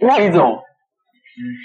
[0.00, 0.56] 那一种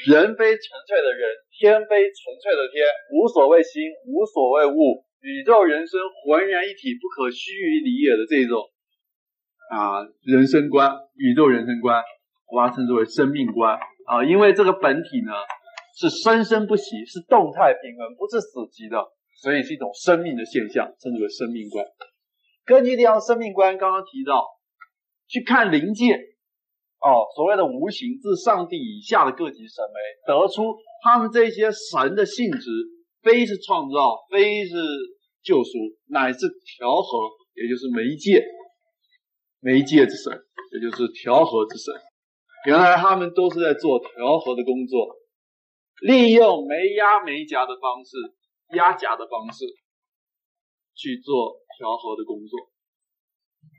[0.08, 1.24] 人非纯粹的人，
[1.58, 8.60] 天非纯粹的天，无所谓心，无所谓物，宇宙人生浑然一体，不可须臾离也的这种
[9.72, 12.04] 啊人生观，宇宙人生观，
[12.52, 15.32] 我把它称之为生命观啊，因为这个本体呢
[15.98, 19.00] 是生生不息，是动态平衡，不是死寂的，
[19.42, 21.86] 所以是一种生命的现象，称之为生命观。
[22.66, 24.44] 根据这样生命观，刚刚提到
[25.28, 26.35] 去看灵界。
[27.00, 29.96] 哦，所谓的无形，自上帝以下的各级神明，
[30.26, 32.70] 得出他们这些神的性质，
[33.22, 34.76] 非是创造，非是
[35.44, 35.72] 救赎，
[36.08, 36.40] 乃是
[36.78, 38.44] 调和，也就是媒介，
[39.60, 40.34] 媒介之神，
[40.74, 41.94] 也就是调和之神。
[42.66, 45.16] 原来他们都是在做调和的工作，
[46.02, 48.18] 利用没压没夹的方式，
[48.76, 49.66] 压夹的方式
[50.96, 52.72] 去做调和的工作。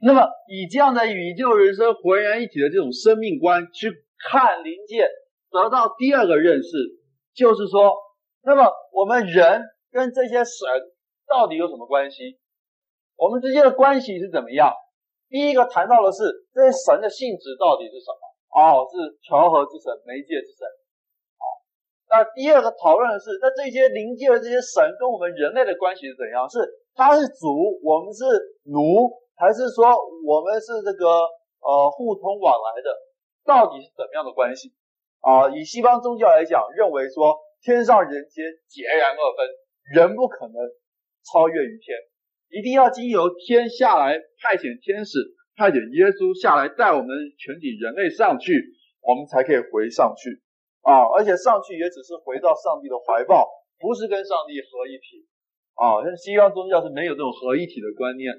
[0.02, 5.09] 那么，以这样的宇宙人生浑然一体的这种生命观去看灵界，
[5.50, 6.69] 得到第二个认识，
[7.34, 7.97] 就是说，
[8.44, 10.69] 那么我们人跟这些神
[11.27, 12.38] 到底有什么关系？
[13.16, 14.70] 我们之间的关系是怎么样？
[15.28, 16.22] 第一个谈到的是
[16.53, 18.20] 这些神的性质到底是什么？
[18.53, 20.69] 哦，是调和之神、媒介之神。
[21.41, 21.44] 好，
[22.12, 26.47] 那第二个讨论的是，那这些灵界的这些神跟我们人类的关系是怎样？
[26.48, 26.60] 是
[26.94, 28.25] 他是主，我们是
[28.69, 29.25] 奴。
[29.37, 29.84] 还是说
[30.25, 31.06] 我们是这个
[31.61, 32.89] 呃互通往来的，
[33.45, 34.73] 到底是怎么样的关系
[35.20, 35.53] 啊？
[35.53, 39.47] 以西方宗教来讲，认为说天上人间截然二分，
[39.95, 40.56] 人不可能
[41.28, 41.98] 超越于天，
[42.48, 45.19] 一定要经由天下来派遣天使，
[45.56, 48.73] 派遣耶稣下来带我们全体人类上去，
[49.05, 50.41] 我们才可以回上去
[50.81, 51.05] 啊！
[51.12, 53.45] 而且上去也只是回到上帝的怀抱，
[53.78, 55.28] 不是跟上帝合一体
[55.77, 56.00] 啊！
[56.00, 58.33] 像西方宗教是没有这种合一体的观念。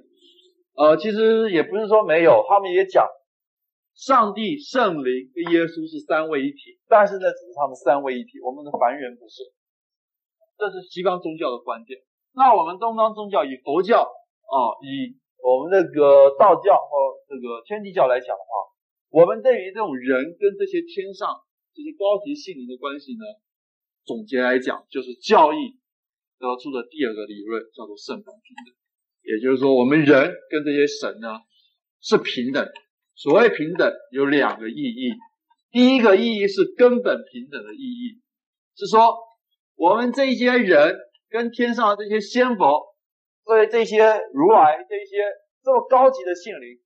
[0.77, 3.09] 呃，其实也不是说没有，他们也讲，
[3.95, 9.41] 上帝、圣灵跟耶稣是三位一体，但是呢，只是他们三位一体，我们的凡人不是，
[10.53, 11.97] 这是西方宗教的观点。
[12.37, 18.69] 那我们东方宗教以佛教啊，以我们那个道教和这个天地教来讲的话，
[19.09, 21.41] 我们对于这种人跟这些天上
[21.73, 23.25] 这些高级性灵的关系呢，
[24.05, 25.81] 总结来讲，就是教义
[26.37, 28.69] 得出的第二个理论，叫做圣凡平等。
[29.27, 31.27] 也就是说，我们人跟这些神呢
[31.99, 32.63] 是平等。
[33.13, 35.11] 所谓平等有两个意义，
[35.69, 38.23] 第一个意义是根本平等的意义，
[38.77, 39.17] 是说
[39.75, 40.95] 我们这些人
[41.27, 42.95] 跟天上的这些仙佛，
[43.43, 45.27] 所以这些如来这些
[45.61, 46.79] 这么高级的性灵，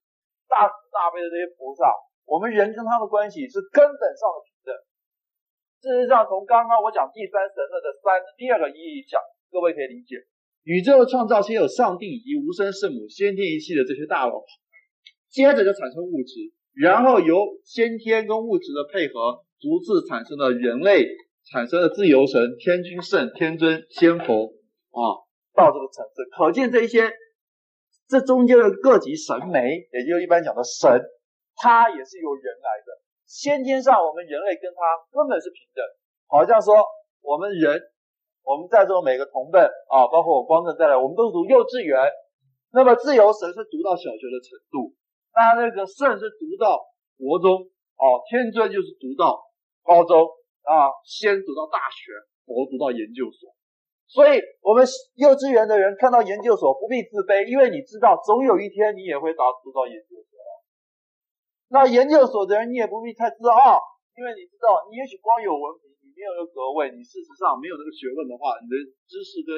[0.47, 1.93] 大慈大悲的这些菩萨，
[2.25, 4.73] 我们人跟他们的关系是根本上的平等。
[5.83, 9.21] 事实上，从刚刚我讲第三神论的三第二个意义讲，
[9.51, 10.15] 各位可以理解。
[10.63, 14.43] 宇宙的创造先有上帝以及无生圣母、先天一系的这些大佬，
[15.27, 17.35] 接着就产生物质，然后由
[17.65, 21.07] 先天跟物质的配合，逐次产生了人类，
[21.49, 24.53] 产生了自由神、天君圣、天尊、仙佛
[24.93, 27.11] 啊，到这个层次，可见这一些
[28.07, 31.01] 这中间的各级神媒，也就一般讲的神，
[31.55, 33.01] 他也是由人来的。
[33.25, 34.79] 先天上我们人类跟他
[35.09, 35.83] 根本是平等，
[36.27, 36.75] 好像说
[37.23, 37.81] 我们人。
[38.43, 41.99] 我们在座每个同辈啊，包括我光正在内，我们都是读幼稚园。
[42.73, 44.95] 那么自由神是读到小学的程度，
[45.35, 46.79] 那那个圣是读到
[47.19, 47.67] 国中，
[47.99, 49.43] 哦，天尊就是读到
[49.83, 50.23] 高中
[50.63, 52.15] 啊，先读到大学，
[52.47, 53.51] 佛读到研究所。
[54.07, 54.83] 所以，我们
[55.15, 60.31] 幼稚园的人看到研究所不必自卑，因为你知道总有一天你也会达读到研究所。
[61.71, 63.79] 那研究所的人你也不必太自傲，
[64.15, 65.90] 因为你知道你也许光有文凭。
[66.21, 68.77] 没有那个格位，你事实上没有那个学问的话，你的
[69.09, 69.57] 知识跟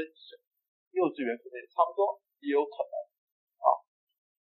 [0.95, 2.95] 幼稚园可能也差不多，也有可能
[3.59, 3.67] 啊。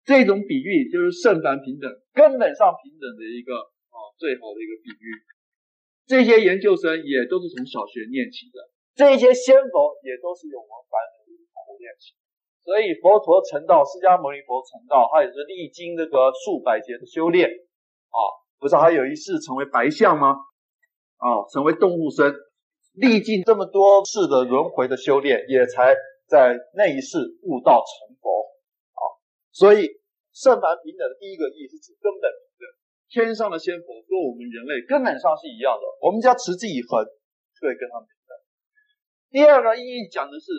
[0.01, 1.85] 这种比喻就是圣凡平等，
[2.17, 3.53] 根本上平等的一个
[3.93, 5.09] 啊最好的一个比喻。
[6.09, 11.37] 这些研究生也都是从小学念起的，这些仙佛也都是由我们凡人
[11.77, 12.17] 念起。
[12.65, 17.45] 所以佛陀成道，释迦牟尼佛成道，他也是历经这个数百劫的修炼
[18.09, 18.19] 啊，
[18.57, 20.33] 不是还有一世成为白象吗？
[21.17, 22.35] 啊，成为动物身，
[22.93, 25.95] 历尽这么多次的轮回的修炼，也才
[26.29, 28.29] 在那一世悟道成佛。
[28.93, 29.03] 啊，
[29.53, 29.89] 所以
[30.33, 32.65] 圣凡平等的第一个意义是指根本平等，
[33.09, 37.05] 天上的仙佛跟我们人类根本上是一样的，我们只要持之以恒，
[37.57, 38.33] 就会跟他们平等。
[39.33, 40.53] 第二个意义讲的是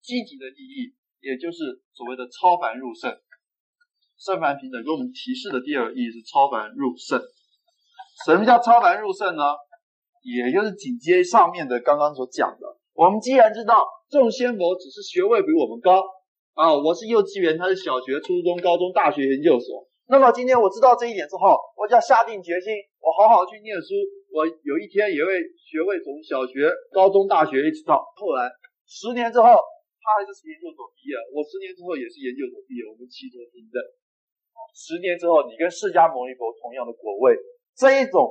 [0.00, 3.12] 积极的意义，也就是所谓的超凡入圣。
[4.16, 7.20] 圣凡平等给我们提示的第二个意义是超凡入圣。
[8.24, 9.42] 什么叫超凡入圣呢？
[10.24, 12.64] 也就是紧接上面的刚刚所讲的，
[12.96, 16.00] 我们既然知道众仙佛只是学位比我们高
[16.56, 22.72] 啊，我是幼稚园，他是小学、初中、高中、大学、研究所，那么今天我知道这一点之后，我就要下定决心，
[23.04, 23.92] 我好好去念书。
[24.32, 25.30] 我有一天也会
[25.60, 28.48] 学会从小学、高中、大学一直到后来，
[28.88, 29.46] 十年之后，
[30.00, 33.76] 他还是研究所毕业，我十年之后也是研究所毕业，我们齐头并进。
[34.72, 37.36] 十年之后，你跟释迦牟尼佛同样的果位，
[37.76, 38.26] 这一种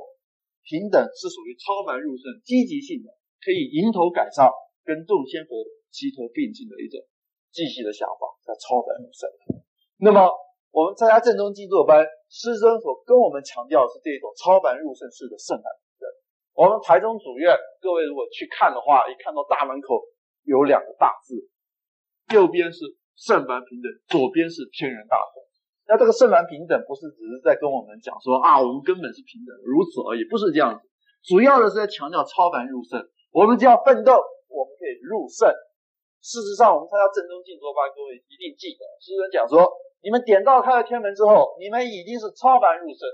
[0.64, 3.12] 平等是属于超凡入圣、积极性的，
[3.44, 4.48] 可以迎头赶上，
[4.84, 5.60] 跟众仙佛
[5.92, 6.98] 齐头并进的一种
[7.52, 9.28] 积极的想法，叫超凡入圣。
[10.00, 10.32] 那么
[10.72, 16.04] 我们参加正宗静坐班，师尊所跟我们强调的是这种超凡入圣式的圣凡平等。
[16.56, 20.02] 我们台中主院，各位如果去看的话，一看到大门口
[20.42, 21.46] 有两个大字，
[22.34, 22.80] 右边是
[23.14, 25.44] 圣凡平等，左边是天人大同。
[25.94, 30.82] 那这个圣凡平等不是只是在跟我们讲说啊，我们根本是平等，如此而已，不是这样子。
[31.22, 32.98] 主要的是在强调超凡入圣。
[33.30, 34.18] 我们只要奋斗，
[34.50, 35.46] 我们可以入圣。
[36.18, 39.70] 事实上，我们参加正宗静坐班，各位一定记得，师尊讲说，
[40.02, 43.06] 你们点到开了天门之后，你们已经是超凡入圣。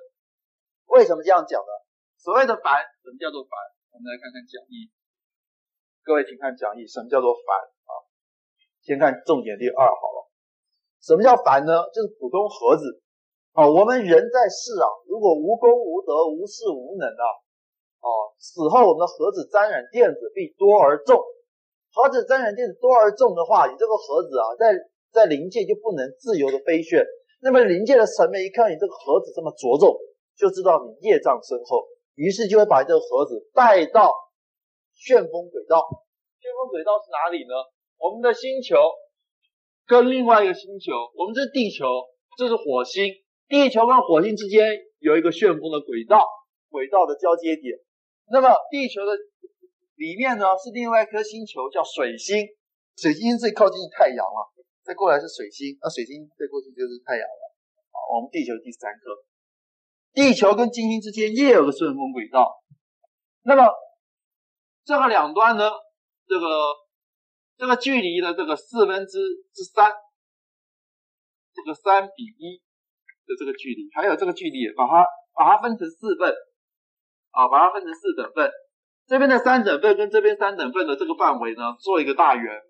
[0.96, 1.72] 为什么这样讲呢？
[2.16, 3.52] 所谓的凡，什么叫做凡？
[3.92, 4.88] 我们来看看讲义。
[6.00, 7.92] 各位请看讲义，什么叫做凡啊？
[8.80, 10.29] 先看重点第二好了。
[11.00, 11.72] 什么叫凡呢？
[11.96, 12.84] 就是普通盒子
[13.56, 13.64] 啊。
[13.64, 17.24] 我们人在世啊，如果无功无德、无事无能啊，
[18.04, 21.16] 啊，死后我们的盒子沾染电子必多而重。
[21.92, 24.76] 盒子沾染电子多而重的话，你这个盒子啊，在
[25.10, 27.00] 在灵界就不能自由的飞旋。
[27.40, 29.96] 那么灵界的神明一看你这个盒子这么着重，
[30.36, 34.12] 就知道你业障深厚，于是就会把这个盒子带到
[34.92, 35.80] 旋风轨道。
[36.36, 37.56] 旋风轨道是哪里呢？
[37.96, 38.76] 我们的星球。
[39.90, 41.82] 跟另外一个星球，我们这是地球，
[42.38, 43.10] 这是火星。
[43.48, 44.62] 地球跟火星之间
[45.00, 46.22] 有一个旋风的轨道，
[46.70, 47.74] 轨道的交接点。
[48.30, 49.18] 那么地球的
[49.96, 52.46] 里面呢，是另外一颗星球，叫水星。
[53.02, 54.54] 水星最靠近太阳了，
[54.84, 57.42] 再过来是水星，那水星再过去就是太阳了。
[57.90, 59.10] 好，我们地球第三颗。
[60.14, 62.46] 地球跟金星之间也有个顺风轨道。
[63.42, 63.66] 那么
[64.84, 65.68] 这个两端呢，
[66.28, 66.46] 这个。
[67.60, 69.18] 这个距离的这个四分之
[69.52, 69.92] 之三，
[71.52, 72.56] 这个三比一
[73.26, 75.04] 的这个距离，还有这个距离，把它
[75.34, 76.32] 把它分成四份，
[77.32, 78.50] 啊，把它分成四等份。
[79.06, 82.62] 这边的三等份跟这边三等份的这个范围呢，做一个大圆。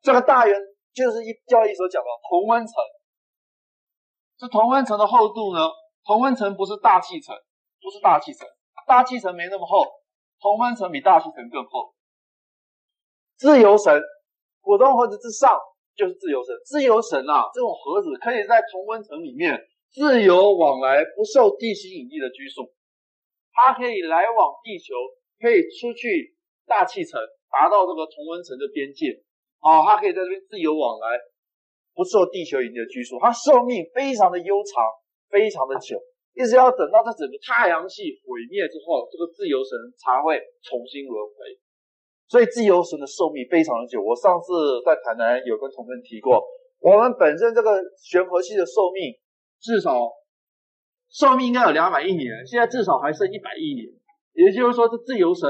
[0.00, 0.58] 这个大圆
[0.94, 2.74] 就是一教义所讲的同温层。
[4.38, 5.68] 这同温层的厚度呢，
[6.06, 7.36] 同温层不是大气层，
[7.82, 8.48] 不是大气层，
[8.86, 9.84] 大气层没那么厚，
[10.40, 11.94] 同温层比大气层更厚。
[13.42, 13.90] 自由神，
[14.62, 15.50] 普通盒子之上
[15.98, 16.54] 就是自由神。
[16.62, 19.58] 自由神啊，这种盒子可以在同温层里面
[19.90, 22.70] 自由往来，不受地心引力的拘束。
[23.50, 24.94] 它可以来往地球，
[25.42, 26.38] 可以出去
[26.70, 27.18] 大气层，
[27.50, 29.10] 达到这个同温层的边界。
[29.58, 31.18] 啊，它可以在这边自由往来，
[31.98, 33.18] 不受地球引力的拘束。
[33.18, 34.86] 它寿命非常的悠长，
[35.34, 35.98] 非常的久，
[36.38, 41.58] 一直要等到它整个太阳系毁灭之后，这个自由神才会重新轮回。
[42.32, 44.00] 所以自由神的寿命非常的久。
[44.00, 46.40] 我上次在台南有跟同学提过，
[46.80, 49.12] 我们本身这个玄合系的寿命
[49.60, 50.08] 至少
[51.12, 53.84] 寿命应该有两百亿年，现在至少还剩一百亿年。
[54.32, 55.44] 也就是说，这自由神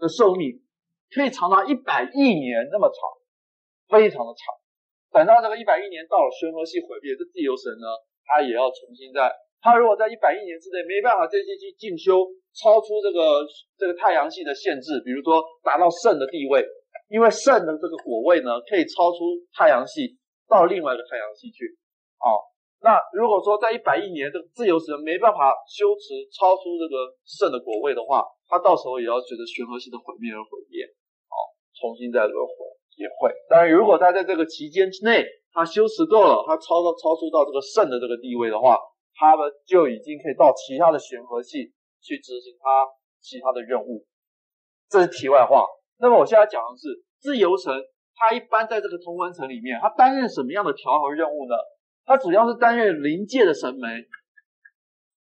[0.00, 0.64] 的寿命
[1.12, 2.96] 可以长达一百亿年那么长，
[3.92, 4.56] 非常的长。
[5.12, 7.84] 等到这个一百亿年到了，玄合系毁灭，这自由神呢，
[8.24, 9.28] 他也要重新再。
[9.60, 12.22] 他如果在一百亿年之内没办法再继续进修，
[12.54, 13.42] 超出这个
[13.76, 16.62] 这个太阳系的限制，比如说达到圣的地位，
[17.10, 20.14] 因为圣的这个果位呢，可以超出太阳系
[20.46, 21.74] 到另外一个太阳系去。
[22.22, 22.38] 哦，
[22.82, 30.86] 那如果说在一百亿年这个自由神没办法修持超出这个圣的果位的话，他到时候也要随着玄合系的毁灭而毁灭。
[31.34, 31.34] 哦，
[31.74, 32.52] 重新再轮回
[32.94, 33.34] 也会。
[33.50, 38.78] 当然，如果他在这个期间之内他修持够了，他超到超出到这个圣的这个地位的话。
[39.18, 42.86] 他们就已经可以到其他的玄合系去执行他
[43.20, 44.06] 其他的任务，
[44.88, 45.66] 这是题外话。
[45.98, 47.74] 那么我现在讲的是自由神，
[48.14, 51.56] 它一般在这个同温层里面，它担任什么样的调和任务呢？
[52.06, 53.88] 它主要是担任灵界的神媒，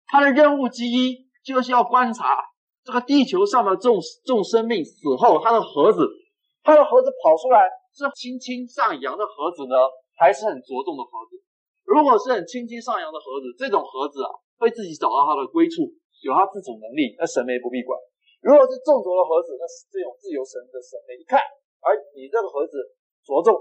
[0.06, 2.44] 它的任务之一就是要观察
[2.82, 6.04] 这个地球上的众众生命死后，它的盒子，
[6.64, 7.62] 它的盒子跑出来
[7.94, 9.76] 是轻轻上扬的盒子呢，
[10.18, 11.43] 还是很着重的盒子？
[11.84, 15.86] 如果是很轻轻上扬的盒子，这种盒子啊，会自己找到它的归处，
[16.24, 17.92] 有它自主能力，那神明不必管。
[18.40, 21.40] 如果是重浊的盒子，那是这种自由神的神明一看，
[21.84, 22.76] 而你这个盒子
[23.24, 23.56] 着重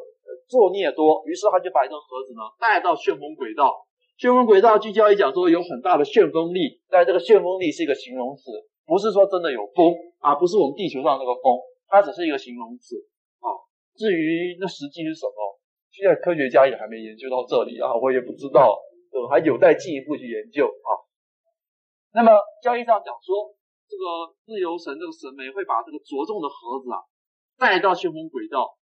[0.48, 3.84] 作孽多，于是他就把这个盒子呢带到旋风轨道。
[4.16, 8.52] 旋风轨道，聚焦一讲说有很大的旋风力，但这个旋风力是一个形容词，
[8.86, 12.96] 不是说真的有风啊，不是我们地球上那个风，它只是一个形容词
[13.40, 13.52] 啊。
[13.96, 15.60] 至于那实际是什么？
[15.94, 18.82] 现在科学家也还没研究到这里啊，我也不知道。
[19.30, 20.90] 还有待进一步去研究啊。
[22.12, 23.56] 那么交易上讲说，
[23.88, 26.98] 这个自由神这个神媒会把这个着重的盒子啊
[27.58, 28.74] 带到旋风轨道。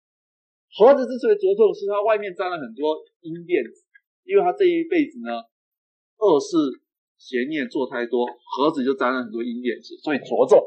[0.71, 3.83] 盒子之所以着重，是它外面沾了很多阴电子，
[4.23, 5.43] 因为它这一辈子呢
[6.23, 6.57] 恶事
[7.19, 10.63] 邪念做太多，盒子就沾了很多阴电子，所以着重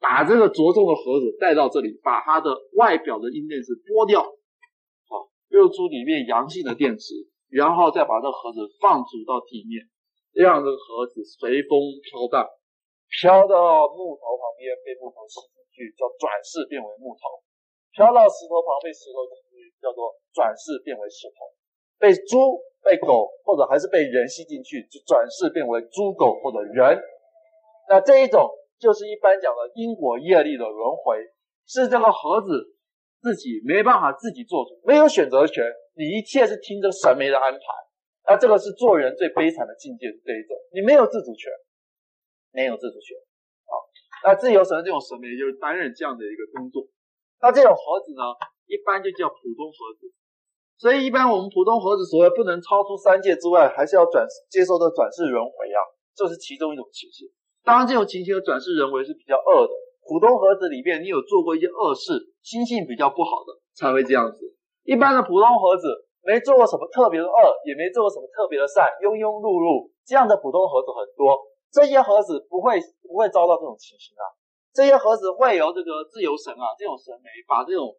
[0.00, 4.24] 把这个着重的盒子带到这里，把它的外表的阴电子剥掉，
[5.52, 7.12] 好，露出里面阳性的电池，
[7.52, 9.84] 然后再把这盒子放逐到地面，
[10.32, 12.48] 让这个盒子随风飘荡，
[13.20, 17.44] 飘到木头旁边，被木头吸进去，叫转世变为木头。
[17.92, 21.44] 飘到石头旁被石头吸进去，叫做转世变为石头；
[22.00, 26.96] 被猪、被狗或者还是被人吸进去，就转世变为猪、狗或者人。
[27.88, 28.48] 那这一种
[28.80, 31.20] 就是一般讲的因果业力的轮回，
[31.68, 32.48] 是这个盒子
[33.22, 35.62] 自己没办法自己做主，没有选择权，
[35.94, 37.60] 你一切是听着神媒的安排。
[38.26, 41.50] 那这个是做人最悲惨的境界，这一种，你没有自主权，
[42.50, 43.14] 没有自主权。
[43.66, 43.72] 啊，
[44.26, 46.82] 那自由神这种神媒就是担任这样的一个工作。
[47.40, 48.22] 那这种盒子呢，
[48.66, 50.10] 一般就叫普通盒子。
[50.78, 55.78] 所以一般我们普通盒子所谓不能超出三界之外，还是要转接受的转世轮回啊，
[56.14, 57.30] 这是其中一种情形。
[57.62, 59.74] 当然，这种情形的转世轮回是比较恶的。
[60.06, 64.54] 普通盒子里面，你有做过一些恶事，心性比较不好的才会这样子。
[64.82, 65.86] 一般的普通盒子
[66.22, 71.38] 没做过什么特别的恶，也没做过什么特别的善，庸庸碌碌，这样的普通盒子很多。
[71.70, 74.26] 这些盒子不会不会遭到这种情形啊。
[74.74, 77.94] 这些盒子会由这个自由神啊，这种神媒把这种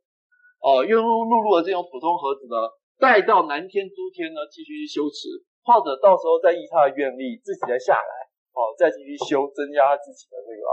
[0.60, 2.68] 哦庸庸碌碌的这种普通盒子呢
[3.00, 8.14] 带到南天诸天呢继续去修持，或者到时候再依他的愿力自己再下来
[8.52, 10.64] 哦，再继续修，增加自己的这个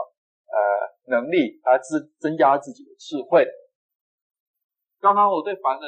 [0.50, 3.46] 呃能力，啊自增加自己的智慧。
[5.00, 5.86] 刚刚我对凡的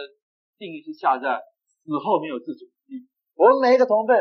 [0.56, 3.04] 定义是下在死后没有自主力，
[3.34, 4.16] 我们每一个同奋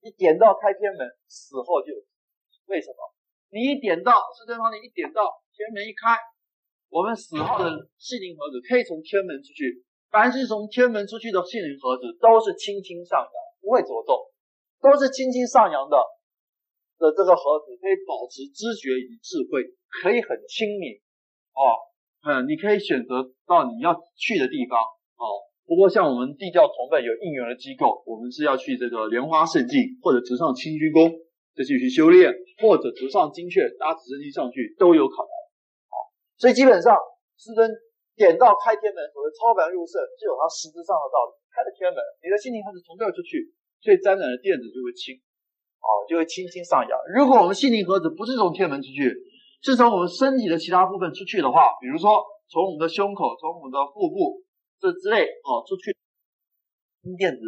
[0.00, 2.00] 一点到开天门，死后就有，
[2.66, 2.96] 为什么？
[3.50, 6.16] 你一点到，是对方，你一点到，天门一开，
[6.88, 7.68] 我们死后的
[7.98, 9.84] 心灵盒子可以从天门出去。
[10.10, 14.16] 凡是从天门出去的心灵盒子，都是轻轻上扬，不会着重，
[14.80, 15.98] 都是轻轻上扬的
[17.00, 21.00] 的这个盒子，可以保持知觉与智慧，可以很清明
[21.56, 21.64] 哦，
[22.28, 24.76] 嗯，你可以选择到你要去的地方
[25.16, 25.48] 哦。
[25.64, 31.10] 不过像我们地教同辈有应援的机构，我们是要去这个莲花圣境或者直上清虚宫。
[31.50, 32.30] 再继续修炼，
[32.62, 35.34] 或者直上精确搭直升机上去都有可能。
[35.90, 36.94] 好，所以基本上
[37.36, 37.66] 师尊
[38.14, 41.34] 点到开天门，所谓超凡入圣，就有它实质上的道理。
[41.50, 43.50] 开了天门，你的心灵开始从这儿出去，
[43.82, 45.18] 所以沾染的电子就会轻，
[45.80, 46.92] 啊，就会轻轻上扬。
[47.16, 49.16] 如果我们心灵盒子不是从天门出去，
[49.64, 54.40] 是从我们身体的其他部分出去的话，比如说从我们的胸口、从我们的腹部
[54.78, 55.96] 这之类啊出去，
[57.02, 57.40] 阴电子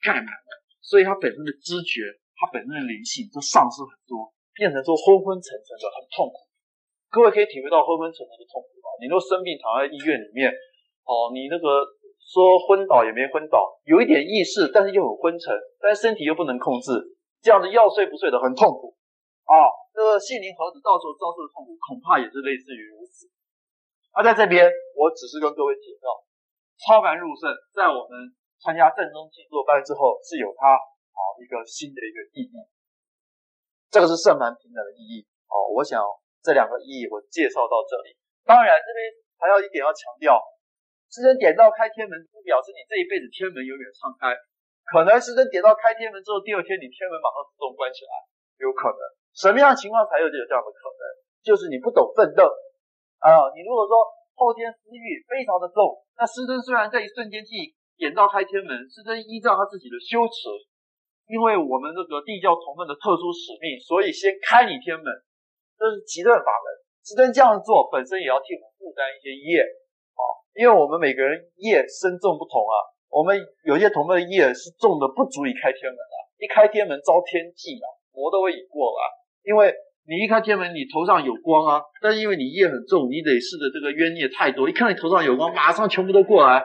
[0.00, 2.20] 盖满了，所以它本身的知觉。
[2.38, 6.46] 它本身的灵性都丧失很多，变成说昏昏沉沉的，很痛苦。
[7.10, 8.86] 各位可以体会到昏昏沉沉的痛苦吧？
[9.02, 10.46] 你若生病躺在医院里面，
[11.02, 11.82] 哦，你那个
[12.22, 15.50] 说昏倒也没昏倒，有一点意识，但是又很昏沉，
[15.82, 16.94] 但是身体又不能控制，
[17.40, 18.96] 这样子要睡不睡的，很痛苦。
[19.48, 19.54] 啊，
[19.94, 23.30] 这个心灵盒子到时候遭受的痛苦，恐怕也是类似于如此。
[24.12, 24.66] 而、在这边，
[24.96, 26.10] 我只是跟各位提到，
[26.82, 30.78] 超凡入圣，在我们参加正宗静坐班之后，是有它。
[31.18, 32.54] 啊，一个新的一个意义，
[33.90, 35.26] 这个是圣凡平等的意义。
[35.50, 35.98] 哦，我想
[36.46, 38.14] 这两个意义我介绍到这里。
[38.46, 39.02] 当然，这边
[39.34, 40.38] 还要一点要强调，
[41.10, 44.30] 师尊点到开天门，不表示你这一辈子天门永远敞开。
[44.88, 48.12] 可能师尊点到开天门之后，第二天你天门马上自动关起来，
[48.60, 49.00] 有可能。
[49.36, 51.02] 什么样情况才有这这样的可能？
[51.44, 52.48] 就是你不懂奋斗
[53.20, 53.52] 啊。
[53.52, 54.00] 你如果说
[54.34, 60.48] 后天私欲非常的重，那师尊虽然在一瞬间替点到开天门，师尊依照他自己的修持。
[61.28, 65.04] 因为我们这个地教同门的特殊使命，所以先开你天门，
[65.76, 66.66] 这是极乐法门。
[67.04, 69.60] 师尊这样做本身也要替我们负担一些业
[70.16, 70.22] 啊，
[70.56, 72.96] 因为我们每个人业深重不同啊。
[73.18, 73.34] 我们
[73.66, 79.02] 有些同奋的业是重的不足以开天门啊，一开天门遭天忌啊，魔都会已过啊。
[79.42, 79.74] 因为
[80.06, 86.62] 你一开天门，你头上有光啊，但因为你业很重，你得试着这个冤孽太多，一看你头上有光，马上全部都过来，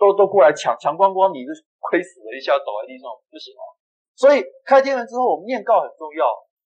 [0.00, 1.52] 都都过来抢抢光光，你就
[1.84, 3.62] 亏死了，一下倒在地上不行啊。
[4.16, 6.24] 所以开天门之后，我们念告很重要。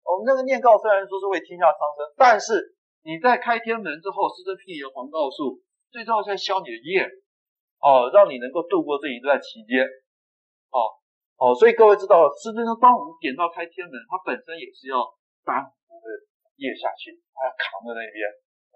[0.09, 2.57] 我们那个念告虽然说是为天下苍生，但是
[3.05, 5.61] 你在开天门之后，师尊辟你的黄道术，
[5.93, 7.05] 最重要是在消你的业，
[7.81, 9.83] 哦，让你能够度过这一段期间，
[10.75, 10.79] 哦
[11.39, 11.55] 哦。
[11.55, 15.03] 所以各位知道，师尊说，当我们点到开天门，它本身也是要
[15.47, 16.09] 担我们的
[16.59, 18.19] 业下去，还要扛在那边。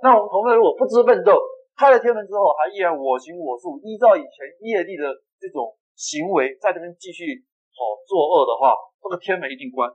[0.02, 1.38] 那我们同奋如果不知奋斗，
[1.74, 7.46] 开了天门之后，还依然我行我素，依照以前业力的这种行为，在这边继续。
[7.72, 9.88] 哦作恶的话，这个天门一定关，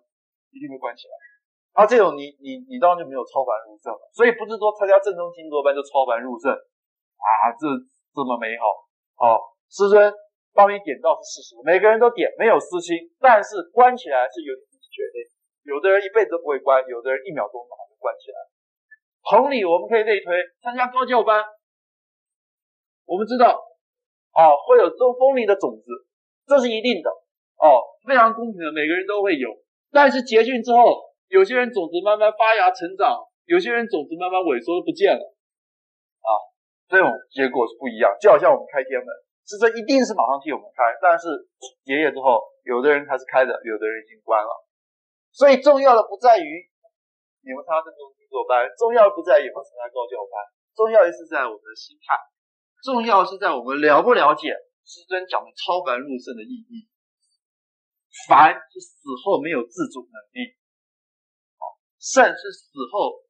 [0.49, 1.13] 一定会关起来。
[1.77, 4.01] 啊，这种你你你当然就没有超凡入圣了。
[4.17, 7.69] 所以不是说参加正宗静坐班就超凡入圣啊，这
[8.17, 8.86] 这么美好。
[9.17, 10.13] 好，师尊
[10.53, 15.25] 帮你点到是事实，每个人都点，没有私心，但是关起来是由你自己决定。
[15.65, 18.37] 有的人一辈子都不会关，有的人一秒钟就关起来。
[19.25, 21.43] 同理，我们可以类推参加高教班，
[23.05, 23.57] 我们知道。
[24.37, 25.89] 哦，会有种锋利的种子，
[26.45, 27.09] 这是一定的。
[27.57, 29.49] 哦，非常公平的，每个人都会有。
[29.91, 35.33] 但是结训之后，有些人种子慢慢发芽成长，有些人种子慢慢萎缩不见了。
[36.87, 38.11] 这种结果是不一样。
[38.19, 39.09] 就好像我们开天门，
[39.45, 41.27] 是这一定是马上替我们开，但是
[41.83, 44.51] 结业之后，有的人他是开的，有的人已经关了。
[45.31, 46.47] 所以重要的不在于
[47.45, 50.35] 你们参加正宗坐班，重要的不在于你们参加高教班，
[50.75, 52.15] 重要的是在我们的心态。
[52.83, 54.53] 重要是在我们了不了解
[54.85, 56.87] 师尊讲的超凡入圣的意义。
[58.27, 60.57] 凡是死后没有自主能力，
[61.99, 63.21] 圣是死后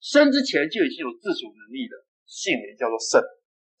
[0.00, 1.96] 生之前就已经有自主能力的
[2.30, 3.18] 姓名叫做圣，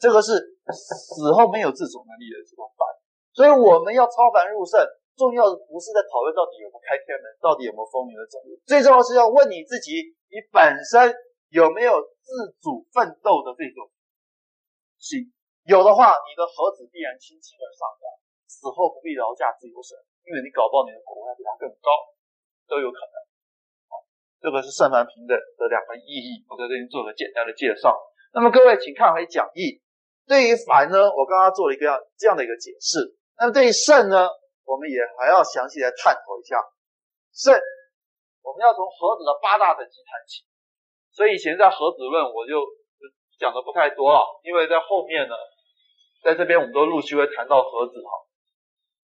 [0.02, 2.82] 这个是死后没有自主能力的这种凡。
[3.30, 4.82] 所以我们要超凡入圣，
[5.14, 10.02] 重要的不是在讨论到底有没有开天门，到底有没有风云的种，最重要是要问你自己，
[10.34, 11.14] 你本身
[11.54, 13.86] 有没有自主奋斗的这种。
[14.98, 15.30] 心
[15.64, 18.04] 有的话，你的盒子必然轻轻而上扬，
[18.50, 19.94] 死后不必劳驾自由神，
[20.26, 21.88] 因为你搞不好你的果位比他更高，
[22.66, 23.14] 都有可能。
[23.86, 24.02] 好，
[24.42, 27.94] 这个是圣凡平等的两个意义，我在这里做个简单的介绍。
[28.32, 29.80] 那么各位请看回讲义，
[30.26, 33.16] 对于凡呢，我刚刚做了一个这样的一个解释。
[33.38, 34.28] 那么对于圣呢，
[34.64, 36.56] 我们也还要详细来探讨一下。
[37.32, 37.54] 圣，
[38.42, 40.44] 我们要从盒子的八大等级谈起。
[41.12, 42.60] 所以以前在盒子论，我就。
[43.40, 45.34] 讲的不太多了，因为在后面呢，
[46.22, 48.10] 在这边我们都陆续会谈到盒子哈。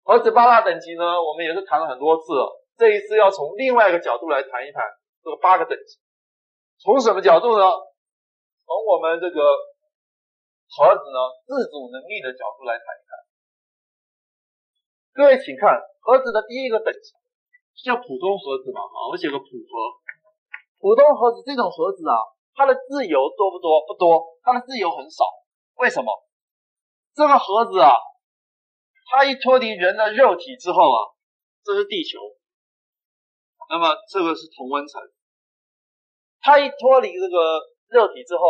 [0.03, 2.49] 盒子八大等级呢，我们也是谈了很多次了。
[2.79, 4.83] 这一次要从另外一个角度来谈一谈
[5.23, 6.01] 这个八个等级。
[6.79, 7.67] 从什么角度呢？
[8.85, 9.41] 我们这个
[10.69, 13.13] 盒子呢自主能力的角度来谈一谈。
[15.17, 17.17] 各位请看盒子的第一个等级，
[17.85, 19.73] 叫普通盒子嘛，啊，我写个普盒。
[20.79, 22.17] 普通盒子这种盒子啊。
[22.57, 23.85] 它的自由多不多？
[23.85, 25.25] 不多，它的自由很少。
[25.75, 26.07] 为什么？
[27.13, 27.91] 这个盒子啊，
[29.11, 31.03] 它一脱离人的肉体之后啊，
[31.65, 32.21] 这是地球。
[33.69, 35.03] 那么这个是同温层。
[36.43, 38.45] 它一脱离这个肉体之后，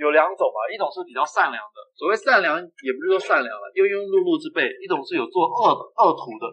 [0.00, 6.48] 有两种吧，一种是比较善良的，所谓善良也不是说善良了，庸庸碌碌之辈；一种是有做恶的恶徒的。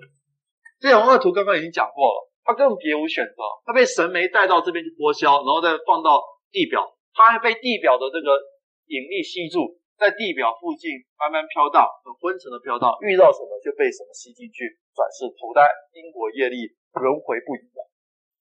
[0.83, 6.19] 这种恶徒刚刚已经讲过了，他根本别无选择，他被神媒带到这边去剥削，然后再放到。
[6.47, 6.79] 地表，
[7.12, 8.39] 他还被地表的这个
[8.88, 14.63] 引力吸住，在地表附近慢慢飘荡，很昏沉的飘荡，遇到什么就被什么吸进去，
[14.95, 17.83] 转世投胎，因果业力轮回不已的，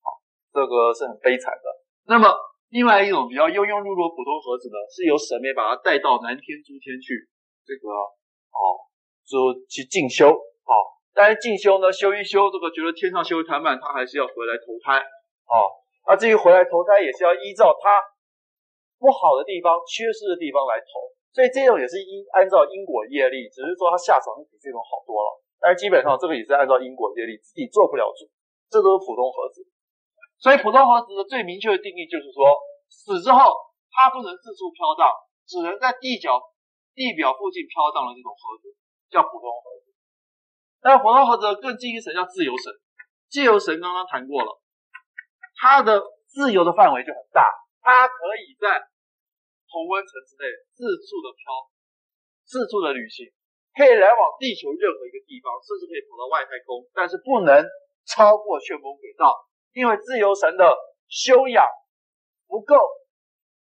[0.07, 0.23] 好，
[0.55, 1.67] 这个是很悲惨的。
[2.07, 2.31] 那么
[2.69, 7.15] 另外一种比较庸庸碌碌的普通盒子呢，是由神明把它带到南天诸天去，
[7.63, 7.87] 这个
[8.51, 8.83] 哦，
[9.23, 10.73] 就去进修，哦，
[11.15, 14.99] 但是进修呢，修一修，这个觉得天上修的太慢，他还是要回来投胎，
[15.47, 15.83] 哦。
[16.07, 18.03] 那至于回来投胎，也是要依照他
[18.99, 25.31] 不好的地方、缺失的地方来投，所以这种也是依按照因果业力，只是说他下场比这种好多了。
[25.59, 28.27] 但是基本上这个也是按照因果业力，自己做不了主，
[28.71, 29.67] 这都是普通盒子。
[30.39, 32.45] 所以普通盒子的最明确的定义就是说，
[32.89, 33.41] 死之后
[33.91, 35.09] 它不能四处飘荡，
[35.49, 36.41] 只能在地角、
[36.95, 38.77] 地表附近飘荡的这种盒子
[39.09, 39.93] 叫普通盒子。
[40.81, 42.73] 但普通盒子更近一层叫自由神，
[43.29, 44.61] 自由神刚刚谈过了。
[45.57, 47.49] 它的自由的范围就很大，
[47.81, 48.77] 它可以在
[49.73, 50.45] 同温层之内
[50.77, 51.49] 四处的飘，
[52.45, 53.25] 四处的旅行，
[53.73, 57.65] 可以来往地球任何一个地方，甚至可以跑到外太空，但是不能
[58.05, 59.33] 超过旋风轨道，
[59.77, 60.65] 因为自由神的
[61.05, 61.69] 修养
[62.49, 62.81] 不够，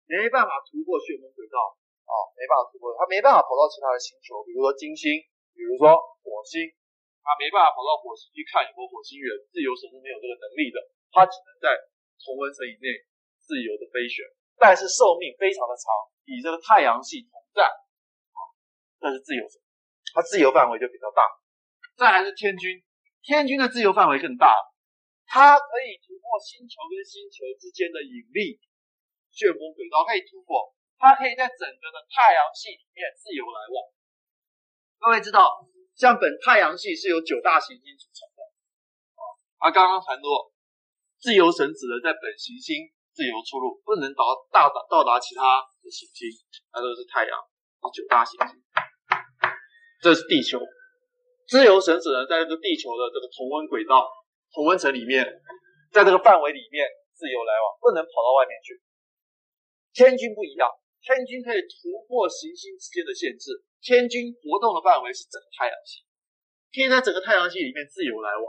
[0.06, 1.58] 没办法突破旋风轨道。
[2.04, 5.08] 啊，没办法突破，他没办法跑到其他的星球，比如说金星，
[5.56, 5.88] 比如说
[6.20, 6.60] 火星，
[7.24, 10.78] 他没办法跑到火星去看有没有火星人，自由神是没有这个能力的。
[11.10, 11.72] 他只能在
[12.20, 12.92] 同温层以内
[13.40, 14.20] 自由的飞旋，
[14.60, 15.88] 但是寿命非常的长，
[16.28, 18.38] 与这个太阳系同在，啊，
[19.00, 19.56] 这是自由神，
[20.12, 21.24] 他自由范围就比较大。
[21.96, 22.84] 再来是天君，
[23.24, 24.52] 天君的自由范围更大，
[25.34, 28.54] 它可以突破星球跟星球之间的引力
[29.34, 33.76] 旋风轨道，可以突破，它可以在整个的太阳系里面自由来往。
[35.02, 35.66] 各位知道，
[35.98, 38.46] 像本太阳系是由九大行星组成的，
[39.58, 40.54] 啊，刚刚谈过。
[41.18, 44.22] 自由神只能在本行星自由出入，不能到
[44.54, 46.30] 到达到达其他的行星，
[46.70, 47.34] 那都是太阳，
[47.90, 48.62] 九大行星。
[49.98, 50.62] 这是地球，
[51.48, 54.06] 自由神只能在这个地球的这个同温轨道、
[54.54, 55.26] 同温层里面，
[55.90, 58.78] 在这个范围里面自由来往，不能跑到外面去。
[59.90, 60.70] 天军不一样，
[61.02, 63.50] 天军可以突破行星之间的限制，
[63.82, 66.06] 天军活动的范围是整个太阳系，
[66.70, 68.46] 可以在整个太阳系里面自由来往，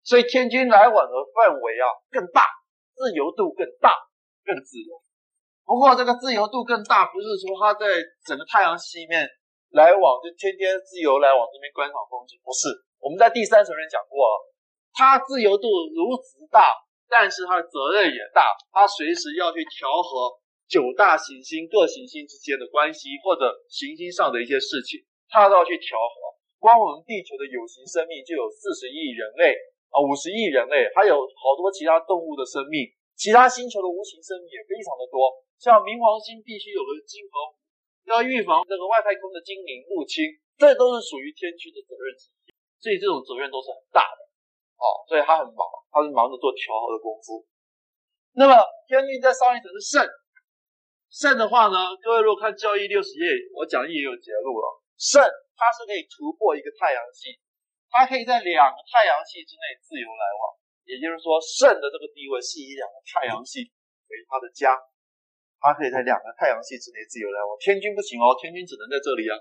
[0.00, 2.48] 所以天军来往的范围啊更大，
[2.96, 3.92] 自由度更大，
[4.44, 4.96] 更自由。
[5.68, 9.28] 不过这个自由度更大，不是说它在整个太阳系里面
[9.76, 12.72] 来往就天天自由来往这边观赏风景，不是。
[12.96, 14.24] 我们在第三层人讲过，
[14.98, 16.74] 它自由度如此大，
[17.06, 24.98] 但是它的责任也大，它随时要去调和九大行星各行星之间的关系，或者行星上的一些事情，
[25.30, 26.34] 它都要去调和。
[26.58, 29.54] 光我们地球的有形生命就有四十亿人类
[29.94, 35.30] 啊，五十亿人类，还有好多其他动物的生命，其他星球的无形生命也非常的多。
[35.62, 37.54] 像冥王星必须有个金河，
[38.10, 40.26] 要预防这个外太空的精灵入侵，
[40.58, 42.50] 这都是属于天军的责任之一。
[42.82, 44.26] 所以这种责任都是很大的，
[44.78, 45.60] 哦，所以他很忙，
[45.90, 47.42] 他是忙着做调和的功夫。
[48.38, 48.54] 那么
[48.86, 50.06] 天军在上一层是肾，
[51.10, 53.26] 肾的话呢，各位如果看教义六十页，
[53.58, 54.66] 我讲义也有节录了。
[54.94, 55.18] 肾
[55.58, 57.34] 它是可以突破一个太阳系，
[57.90, 60.42] 它可以在两个太阳系之内自由来往，
[60.86, 63.66] 也就是说肾的这个地位是以两个太阳系
[64.06, 64.70] 为它的家。
[65.58, 69.34] 它可以在两个太阳系之内自由来往，天军不行哦，天军只能在这里啊。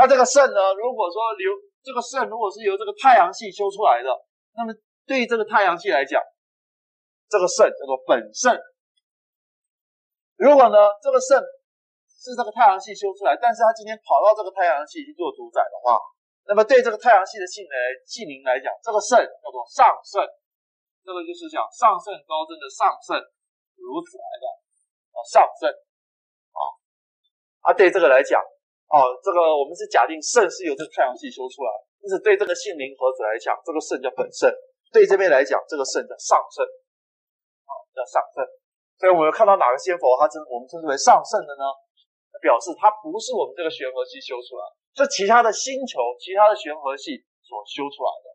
[0.00, 0.72] 那这个肾呢？
[0.72, 4.08] 如果说由这个肾如果是由这个太阳系修出来的，
[4.54, 4.72] 那么
[5.06, 6.22] 对于这个太阳系来讲，
[7.28, 8.54] 这个肾叫做本肾。
[10.36, 11.38] 如果呢，这个肾
[12.08, 15.98] 是这个太阳系修出来，但是它今天跑到这个太阳系去做主宰的话，
[16.46, 17.74] 那么对这个太阳系的性能
[18.06, 20.22] 性灵来讲，这个肾叫做上肾，
[21.02, 23.14] 这个就是讲上肾高僧的上肾，
[23.78, 24.44] 如此来的
[25.14, 25.18] 啊。
[25.22, 26.60] 上肾啊，
[27.62, 28.42] 啊，对这个来讲，
[28.92, 31.72] 哦，这个我们是假定肾是由这个太阳系修出来，
[32.04, 34.52] 因此对这个性灵盒子来讲，这个肾叫本肾；
[34.92, 36.60] 对这边来讲，这个肾叫上肾，
[37.64, 38.44] 啊，叫上肾。
[39.00, 41.64] 所以我们看到哪个仙佛，他称我们称之为上肾的呢？
[42.44, 48.28] 表示它不是我们这个玄合系修出来，是其他的星球、其他的玄合系所修出来的，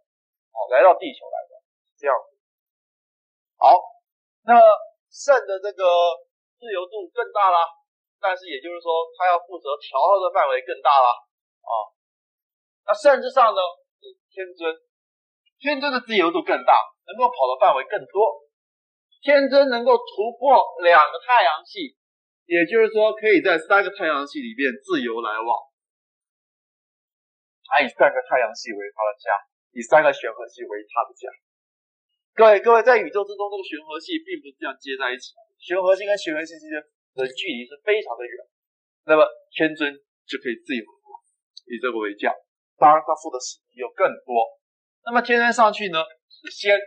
[0.58, 1.54] 哦，来到地球来的，
[2.02, 2.34] 这样子。
[3.62, 3.78] 好，
[4.50, 4.58] 那
[5.14, 5.86] 肾的这个。
[6.58, 7.70] 自由度更大啦，
[8.20, 11.08] 但是也就是说，它要负责调和的范围更大了。
[11.62, 11.72] 啊。
[12.88, 13.62] 那甚至上呢，
[14.32, 14.74] 天尊，
[15.60, 16.74] 天尊的自由度更大，
[17.06, 18.48] 能够跑的范围更多。
[19.22, 21.98] 天尊能够突破两个太阳系，
[22.46, 25.50] 也就是说，可以在三个太阳系里面自由来往。
[27.68, 29.28] 他以三个太阳系为他的家，
[29.76, 31.28] 以三个玄合系为他的家。
[32.38, 35.36] 各位，各位，在宇宙之中，这个玄合系并不是这样接在一起。
[35.60, 36.80] 玄合星跟玄合星之间
[37.18, 38.38] 的距离是非常的远，
[39.10, 39.90] 那么天尊
[40.30, 40.86] 就可以自由
[41.66, 42.30] 以这个为教，
[42.78, 44.46] 当然他负的使命又更多。
[45.04, 46.78] 那么天尊上去呢，是仙，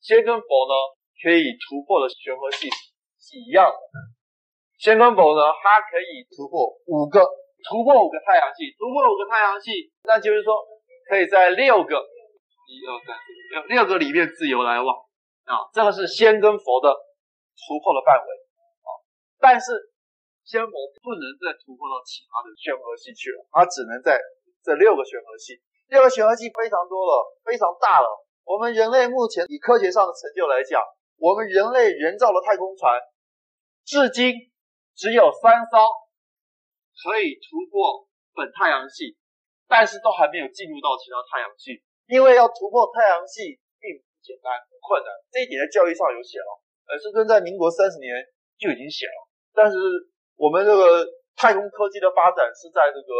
[0.00, 0.74] 仙跟佛呢
[1.20, 2.66] 可以突破的玄和系
[3.20, 3.78] 是一样的。
[4.80, 7.20] 仙跟佛呢，它可以突破五个，
[7.68, 10.56] 突破五个太阳系，突破五个太阳系，那就是说
[11.06, 12.00] 可以在六个，
[12.64, 14.88] 一二三四五六六个里面自由来往
[15.44, 16.96] 啊，这个是仙跟佛的。
[17.68, 18.39] 突破的范围啊，
[19.40, 19.72] 但是
[20.44, 20.72] 仙佛
[21.02, 24.20] 不能再突破到其他的玄合系去了，它只能在
[24.62, 25.58] 这六个玄合系。
[25.88, 28.06] 六个玄合系非常多了，非常大了。
[28.44, 30.82] 我们人类目前以科学上的成就来讲，
[31.16, 32.94] 我们人类人造的太空船，
[33.84, 34.34] 至今
[34.94, 35.88] 只有三艘
[37.02, 39.16] 可以突破本太阳系，
[39.66, 45.08] 但是都还没有进入到其他太阳系，因为要突破太阳系并不简单，很困难。
[45.30, 46.50] 这一点在教育上有写了。
[46.90, 48.10] 呃，师尊在民国三十年
[48.58, 49.76] 就已经写了，但是
[50.36, 51.04] 我们这个
[51.36, 53.10] 太空科技的发展是在这个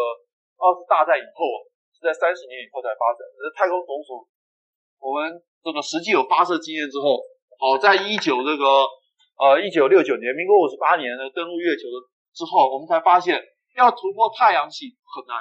[0.56, 1.44] 二次大战以后，
[1.92, 3.20] 是在三十年以后才发展。
[3.38, 4.26] 呃，太空总署，
[5.00, 7.18] 我们这个实际有发射经验之后，
[7.58, 8.86] 好，在一九这个
[9.38, 11.96] 呃一九六九年，民国五十八年的登陆月球的
[12.32, 13.42] 之后，我们才发现
[13.76, 15.36] 要突破太阳系很难。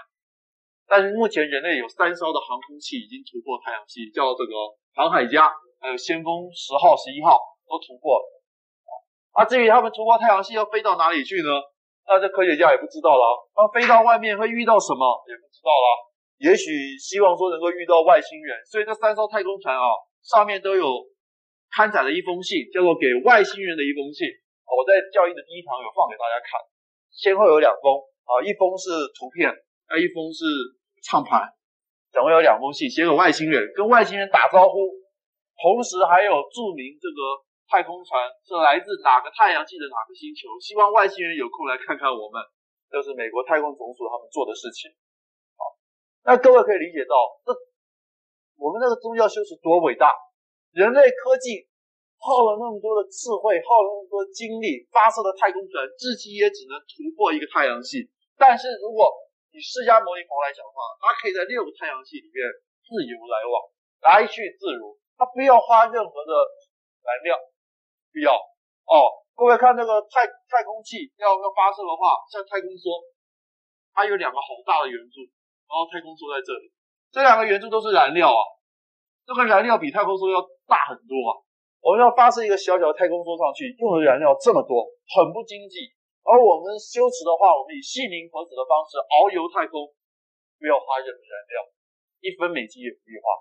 [0.88, 4.54] 但是目前人类有三艘的航空器已经突破太阳系，叫这个
[4.96, 7.38] 航海家，还有先锋十号、十一号。
[7.70, 8.39] 都突破了，
[9.40, 11.48] 啊，至于他们突破太阳系要飞到哪里去呢？
[12.04, 13.24] 那这科学家也不知道了。
[13.56, 15.00] 那飞到外面会遇到什么
[15.32, 15.88] 也不知道了。
[16.44, 19.88] 也许希望说能够遇到外星人，所以这三艘太空船啊，
[20.28, 20.92] 上面都有
[21.72, 24.28] 刊载了一封信，叫做给外星人的一封信。
[24.68, 26.60] 我在教义的第一堂有放给大家看，
[27.08, 27.96] 先后有两封
[28.28, 29.48] 啊，一封是图片，
[29.88, 30.44] 那，一封是
[31.08, 31.48] 唱盘，
[32.12, 35.00] 总共有两封信，写给外星人，跟外星人打招呼，
[35.64, 37.48] 同时还有注明这个。
[37.70, 40.58] 太空船是来自哪个太阳系的哪个星球？
[40.58, 42.42] 希望外星人有空来看看我们。
[42.90, 44.90] 这是美国太空总署他们做的事情。
[45.54, 45.78] 好，
[46.26, 47.14] 那各位可以理解到，
[47.46, 47.54] 这
[48.58, 50.10] 我们那个宗教修持多伟大！
[50.74, 51.70] 人类科技
[52.18, 58.10] 耗了那么多的智慧，耗了那么多精力，发射的太空船，至今也只能突破一个太阳系。
[58.34, 59.06] 但是如果
[59.54, 62.42] 以释迦牟尼佛来讲的话，他可以在六个太阳系里面
[62.82, 63.54] 自由来往，
[64.02, 66.34] 来去自如，他不要花任何的
[67.06, 67.38] 燃料，
[68.12, 68.94] 不要哦。
[69.40, 72.92] 各位看那个太太空器要要发射的话，像太空梭，
[73.96, 75.24] 它有两个好大的圆柱，
[75.64, 76.68] 然后太空梭在这里，
[77.08, 78.42] 这两个圆柱都是燃料啊，
[79.24, 81.40] 这个燃料比太空梭要大很多啊。
[81.80, 84.84] 我们要发射一个小小的太空梭上去，用的燃料这么多，
[85.16, 85.88] 很不经济。
[86.28, 89.88] 而我们修持的话，我们以性灵核子的方式遨游太空，
[90.60, 91.64] 不要花任何燃料，
[92.20, 93.32] 一分美金也不必花。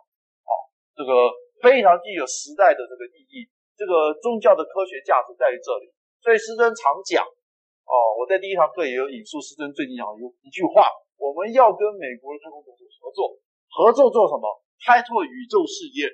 [0.46, 5.94] 好，这个非常具有时代的这个意义，这个宗教的科学价值在于这里。
[6.18, 13.38] 所以师尊常讲，哦，我在第一堂课也有引述师尊最近讲的一句话：我们要跟美国的太空总署合作，
[13.70, 14.50] 合作做什么？
[14.82, 16.10] 开拓宇宙视野。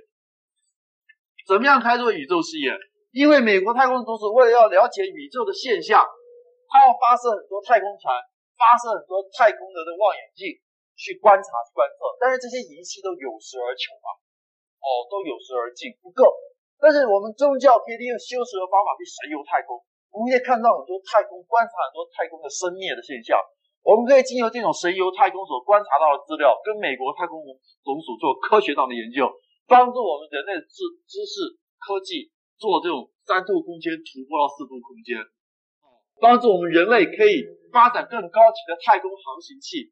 [1.48, 2.68] 怎么样开拓宇宙视野？
[3.16, 6.04] 因为美国太空总署为了要了解宇宙的现象。
[6.68, 8.10] 他要发射很多太空船，
[8.58, 10.58] 发射很多太空的的望远镜
[10.98, 14.10] 去观察、去观测，但是这些仪器都有时而穷啊，
[14.82, 16.26] 哦，都有时而尽，不够。
[16.84, 19.72] 但是我们宗教可以利用修辞的方法去神游太空，
[20.12, 23.40] 我们可以看到很多太空，观察很多太空的生灭的现象。
[23.80, 27.40] 我们可以经由这种神游太空所观察到的资料，跟美国太空
[27.80, 29.32] 总署做科学上的研究，
[29.64, 30.76] 帮助我们人类知
[31.08, 32.28] 知识、科技
[32.60, 35.24] 做这种三度空间突破到四度空间。
[36.20, 39.88] 帮助我们人类可以发展更高级的太空航行器，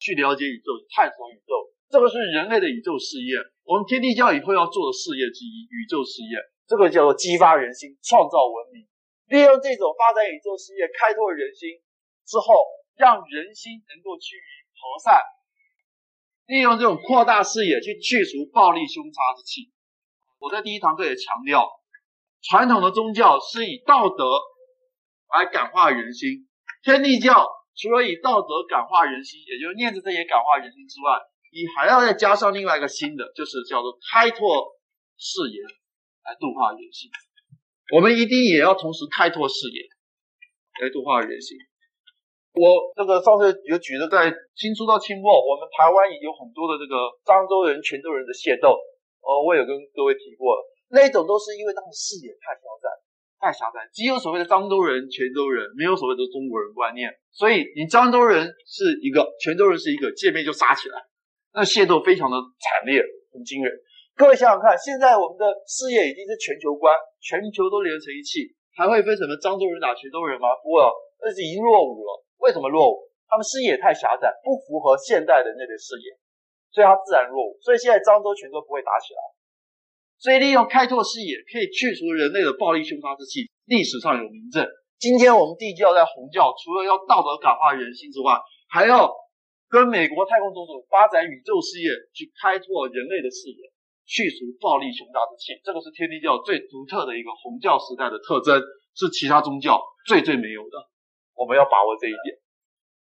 [0.00, 1.52] 去了解宇宙、探索宇宙。
[1.92, 6.38] 这个是人类的宇宙事业，我们天地教以后要做的事业之一——宇宙事业。
[6.70, 8.86] 这个叫做激发人心、创造文明。
[9.26, 11.82] 利用这种发展宇宙事业、开拓人心
[12.24, 12.62] 之后，
[12.94, 15.18] 让人心能够趋于和善。
[16.46, 19.74] 利用这种扩大视野去去除暴力凶杀之气。
[20.38, 21.66] 我在第一堂课也强调，
[22.42, 24.24] 传统的宗教是以道德。
[25.36, 26.48] 来感化人心，
[26.82, 31.18] 天地教除了以道德感化人心，也就是念着这些感化人心之外，
[31.52, 34.76] 你还要再加上另外一个新的，就是叫做开拓
[35.16, 35.62] 视野
[36.24, 37.10] 来度化人心。
[37.94, 39.82] 我们一定也要同时开拓视野
[40.82, 41.56] 来度化人心。
[42.56, 48.72] 我这个上次有举的，在清初到清末，我们台湾也有很多的这个漳州人、泉州人的械斗，
[49.20, 52.88] 哦，我有跟各位提过了，那一种都是因为他们视野太狭窄。
[53.38, 57.12] 太狭窄，只有所谓的漳州人、泉州人，没有所谓的中国人观念。
[57.30, 60.96] 所以你漳州人是一个，泉州人是一个，见面就杀起来，
[61.56, 63.00] 那械斗非常的惨烈，
[63.32, 63.72] 很惊人。
[64.12, 66.92] 各位想想看，现在我们的事业已经是全球观，
[67.24, 68.44] 全球都连成一气，
[68.76, 70.52] 还会分什么漳州人打泉州人吗？
[70.60, 70.84] 不会，
[71.24, 72.12] 那是已经落伍了。
[72.44, 73.08] 为什么落伍？
[73.24, 76.12] 他们视野太狭窄，不符合现代人类的视野，
[76.76, 77.56] 所以他自然落伍。
[77.64, 79.20] 所以现在漳州、泉州不会打起来。
[80.20, 83.48] 所以，利用开拓视野，可以去除人类的暴力凶杀之气。
[83.64, 84.60] 历史上有明证。
[85.00, 88.36] 今天我们地教在弘教，除了要道德感化人心之外，
[88.68, 89.08] 还要
[89.76, 93.60] 跟美国太空总署发展宇宙事业，去开拓人类的视野，
[94.08, 95.52] 去除暴力凶杀之气。
[95.60, 98.56] 这个是天地教最独特的一个红教时代的特征，
[98.96, 99.76] 是其他宗教
[100.08, 100.80] 最最没有的。
[101.36, 102.40] 我们要把握这一点。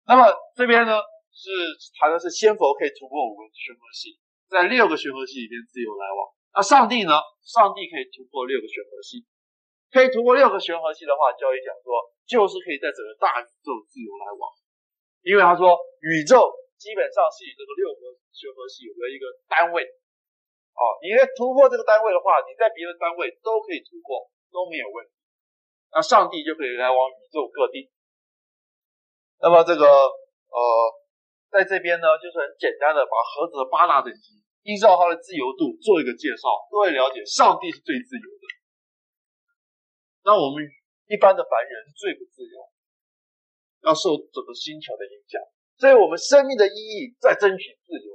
[0.08, 1.04] 那么这边呢，
[1.36, 1.52] 是
[2.00, 4.16] 谈的是仙佛可以突破五个玄合系，
[4.48, 6.32] 在六个玄合系里边自由来往。
[6.56, 7.20] 那上帝呢？
[7.44, 9.28] 上帝可以突破六个玄合系，
[9.92, 11.92] 可以突破六个玄合系的话，教义讲说，
[12.24, 14.63] 就是可以在整个大宇宙自由来往。
[15.24, 19.82] 因为他说，宇宙基本上是以这个六个玄合系为一个单位。
[20.76, 25.12] 哦，你要突破这个单位的话，你在别的单位都可以突破，都没有问题。
[25.96, 27.90] 那上帝就可以来往宇宙各地。
[29.40, 30.62] 那么这个呃，
[31.50, 34.44] 在这边呢，就是很简单的把盒子的八大等级。
[34.64, 38.46] 依照它的自由度做一个介绍，各位了解，上帝是最自由的，
[40.24, 40.64] 那我们
[41.12, 42.56] 一般的凡人最不自由，
[43.84, 45.40] 要受整个星球的影响，
[45.78, 48.10] 所以我们生命的意义在争取自由，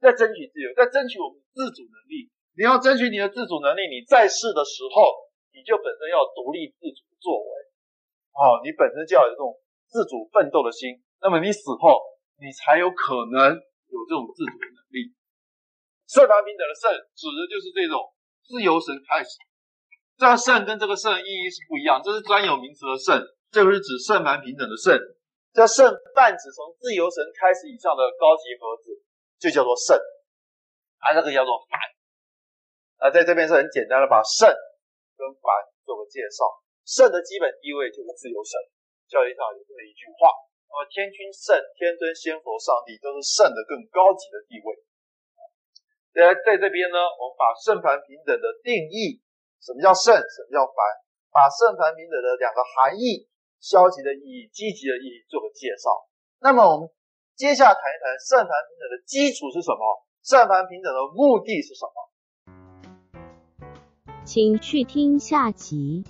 [0.00, 2.30] 在争取自由，在争取我们自主能力。
[2.56, 7.50] 你要争取你的自主能力，你在世的时候，你就本身要独立自主作为，
[8.32, 9.52] 哦，你本身就要有这种
[9.86, 12.00] 自主奋斗的心，那么你死后，
[12.40, 15.12] 你才有可能有这种自主能力。
[16.08, 18.00] 圣凡平等的圣，指的就是这种
[18.42, 19.36] 自由神开始。
[20.16, 23.20] 这个圣跟这个圣意义是不一样，这是专有名词的圣，
[23.56, 24.92] 这个是指圣凡平等的圣。
[25.56, 28.92] 这圣泛指从自由神开始以上的高级盒子，
[29.40, 29.96] 就叫做圣，
[31.00, 31.80] 啊这个叫做凡。
[33.00, 34.44] 啊，在这边是很简单的把圣
[35.16, 35.48] 跟凡
[35.88, 36.44] 做个介绍。
[36.84, 38.60] 圣的基本地位就是自由神，
[39.08, 40.28] 教义上有这么一句话。
[40.68, 44.68] 那么天君圣、天尊、仙佛、上帝都是圣的更高级的地位。
[46.12, 49.24] 在在这边呢，我们把圣凡平等的定义，
[49.64, 50.76] 什么叫圣，什么叫凡，
[51.32, 53.24] 把圣凡平等的两个含义，
[53.60, 55.90] 消极的意义、积极的意义做个介绍。
[56.40, 56.88] 那么我们
[57.34, 59.80] 接下来谈一谈善凡平等的基础是什么？
[60.22, 61.96] 善凡平等的目的是什么？
[64.24, 66.04] 请去听下集。